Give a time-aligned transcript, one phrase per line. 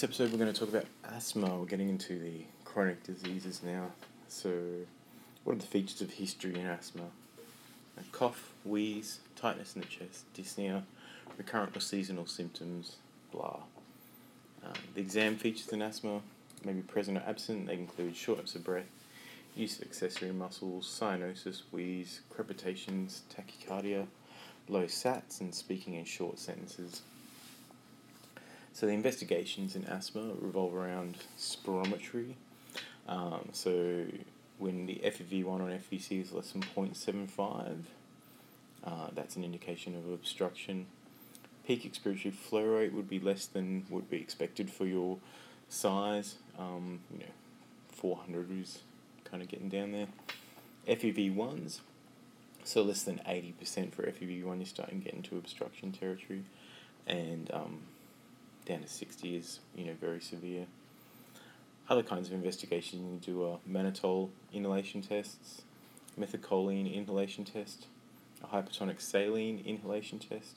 [0.00, 1.54] episode, we're going to talk about asthma.
[1.54, 3.90] We're getting into the chronic diseases now.
[4.26, 4.50] So,
[5.44, 7.02] what are the features of history in asthma?
[7.98, 10.84] A cough, wheeze, tightness in the chest, dyspnea,
[11.36, 12.96] recurrent or seasonal symptoms,
[13.32, 13.58] blah.
[14.64, 16.20] Um, the exam features in asthma
[16.64, 17.66] may be present or absent.
[17.66, 18.86] They include shortness of breath,
[19.54, 24.06] use of accessory muscles, cyanosis, wheeze, crepitations, tachycardia,
[24.68, 27.02] low sats, and speaking in short sentences.
[28.72, 32.34] So the investigations in asthma revolve around spirometry.
[33.06, 34.04] Um, so
[34.58, 37.82] when the FEV1 on FVC is less than 0.75,
[38.84, 40.86] uh, that's an indication of obstruction.
[41.66, 45.18] Peak expiratory flow rate would be less than would be expected for your
[45.68, 46.36] size.
[46.58, 47.32] Um, you know,
[47.90, 48.80] 400 is
[49.24, 50.08] kind of getting down there.
[50.88, 51.80] FEV1s,
[52.64, 56.42] so less than 80% for FEV1, you're starting to get into obstruction territory.
[57.06, 57.80] And um,
[58.64, 60.66] down to 60 is, you know, very severe.
[61.88, 65.62] Other kinds of investigation you can do are mannitol inhalation tests,
[66.18, 67.86] methacholine inhalation test,
[68.42, 70.56] a hypertonic saline inhalation test,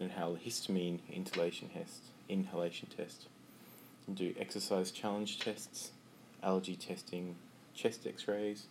[0.00, 2.02] and a histamine inhalation test.
[2.28, 3.22] Inhalation test.
[4.06, 5.92] You can do exercise challenge tests,
[6.42, 7.36] allergy testing,
[7.74, 8.66] chest X-rays,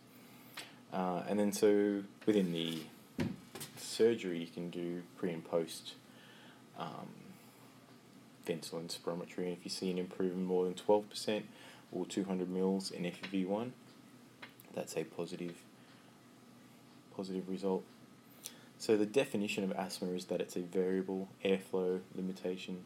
[0.94, 2.80] uh, and then so within the
[3.78, 5.94] surgery you can do pre and post
[6.78, 7.08] um,
[8.48, 11.44] Ventolin spirometry, and if you see an improvement more than 12%
[11.92, 13.72] or 200 mils in FEV1,
[14.74, 15.56] that's a positive,
[17.16, 17.84] positive result.
[18.80, 22.86] So the definition of asthma is that it's a variable airflow limitation.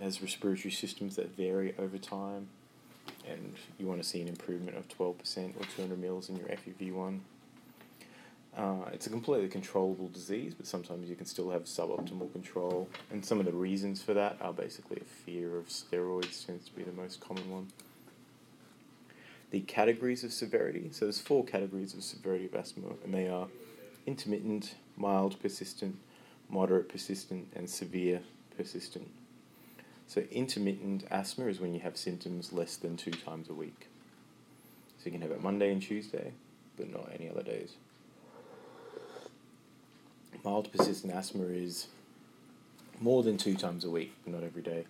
[0.00, 2.48] It has respiratory systems that vary over time,
[3.28, 5.16] and you want to see an improvement of 12%
[5.60, 7.20] or 200 mils in your FEV1.
[8.56, 12.88] Uh, it's a completely controllable disease, but sometimes you can still have suboptimal control.
[13.10, 16.74] And some of the reasons for that are basically a fear of steroids tends to
[16.74, 17.68] be the most common one.
[19.50, 20.90] The categories of severity.
[20.92, 23.48] So there's four categories of severity of asthma, and they are
[24.06, 25.96] intermittent, mild persistent,
[26.48, 28.20] moderate persistent, and severe
[28.56, 29.08] persistent.
[30.08, 33.86] So intermittent asthma is when you have symptoms less than two times a week.
[34.98, 36.32] So you can have it Monday and Tuesday,
[36.76, 37.74] but not any other days
[40.44, 41.88] mild persistent asthma is
[43.00, 44.84] more than two times a week, but not every day.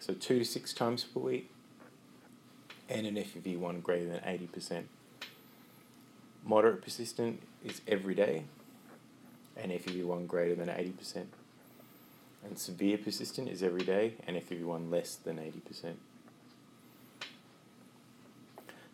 [0.00, 1.50] So two to six times per week,
[2.88, 4.84] and an FEV1 greater than 80%.
[6.44, 8.44] Moderate persistent is every day,
[9.56, 11.26] and FEV1 greater than 80%.
[12.44, 15.94] And severe persistent is every day, and FEV1 less than 80%.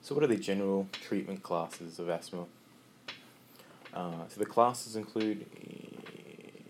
[0.00, 2.46] So, what are the general treatment classes of asthma?
[3.92, 5.44] Uh, so, the classes include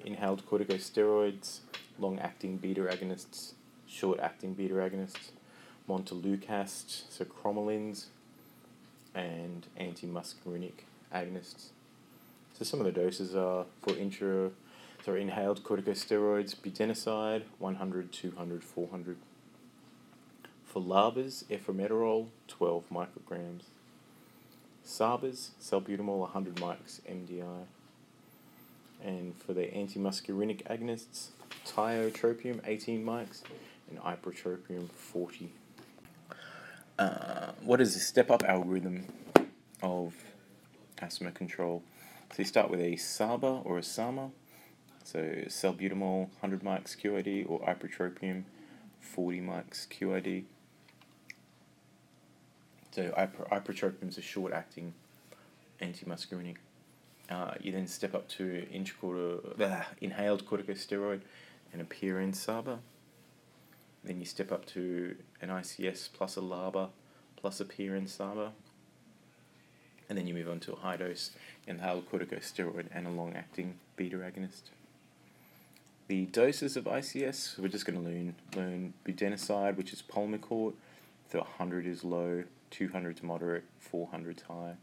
[0.05, 1.61] inhaled corticosteroids,
[1.99, 3.53] long acting beta agonists,
[3.87, 5.31] short acting beta agonists,
[5.89, 8.07] montelukast, so cromolins,
[9.15, 11.69] and antimuscarinic agonists.
[12.55, 14.51] So some of the doses are for intra,
[15.05, 19.17] sorry, inhaled corticosteroids, budesonide, 100, 200, 400.
[20.65, 23.65] For LABAs, ethimerol, 12 micrograms.
[24.87, 27.67] SABAs, salbutamol, 100 mics MDI
[29.05, 31.29] and for the antimuscarinic agonists,
[31.67, 33.43] tiotropium 18 mics
[33.91, 35.53] and ipratropium 40.
[36.99, 39.07] Uh, what is the step up algorithm
[39.83, 40.15] of
[41.01, 41.83] asthma control?
[42.33, 44.31] So you start with a SABA or a SAMA,
[45.05, 48.45] so salbutamol 100 mics QID or ipratropium
[49.01, 50.45] 40 mics QID.
[52.93, 54.95] So ipratropium is a short acting
[55.81, 56.57] antimuscarinic
[57.32, 58.66] uh, you then step up to
[59.60, 61.20] uh, inhaled corticosteroid
[61.72, 62.78] and a PRN SABA.
[64.04, 66.90] Then you step up to an ICS plus a LABA
[67.37, 68.52] plus a PRN SABA.
[70.08, 71.31] And then you move on to a high dose
[71.67, 74.70] inhaled corticosteroid and a long acting beta agonist.
[76.08, 80.75] The doses of ICS, we're just going to learn, learn budesonide, which is Pulmicort.
[81.31, 84.75] So 100 is low, 200 is moderate, 400 is high.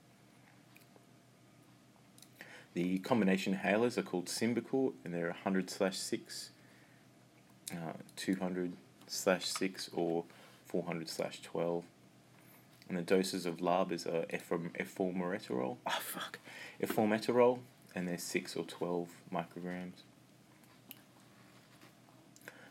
[2.74, 6.52] The combination inhalers are called Symbicort, and they're 100 slash 6,
[7.72, 8.74] uh, 200
[9.08, 10.26] slash 6, or
[10.66, 11.84] 400 slash 12.
[12.88, 16.40] And the doses of LABAs are eformoterol, oh fuck,
[16.82, 17.60] eformoterol,
[17.96, 20.04] and they're 6 or 12 micrograms.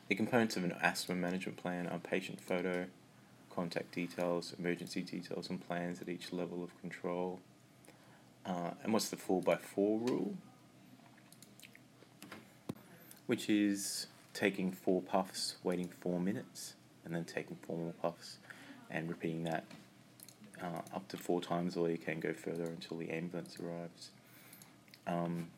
[0.09, 2.87] The components of an asthma management plan are patient photo,
[3.55, 7.41] contact details, emergency details, and plans at each level of control.
[8.89, 10.35] And what's the 4 by 4 rule?
[13.27, 16.73] Which is taking four puffs, waiting four minutes,
[17.05, 18.39] and then taking four more puffs
[18.89, 19.67] and repeating that
[20.63, 24.09] uh, up to four times, or you can go further until the ambulance arrives.
[25.07, 25.49] Um,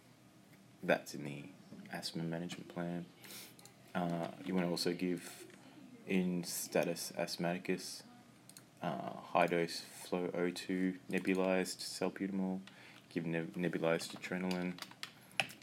[0.83, 1.45] that's in the
[1.93, 3.07] asthma management plan.
[3.95, 5.47] Uh, you want to also give
[6.09, 8.03] in status asthmaticus
[8.83, 12.59] uh, high dose flow O2 nebulized salbutamol,
[13.13, 14.75] give neb- nebulized adrenaline,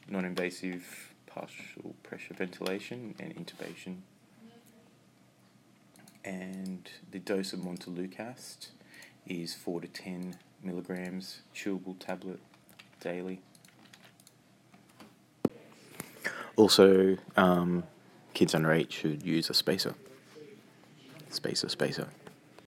[0.08, 3.98] non invasive partial pressure ventilation, and intubation.
[6.26, 8.68] And the dose of Montelukast
[9.26, 12.40] is 4 to 10 milligrams chewable tablet
[13.00, 13.40] daily.
[16.58, 17.84] Also, um,
[18.34, 19.94] kids under 8 should use a spacer.
[21.30, 22.08] Spacer, spacer.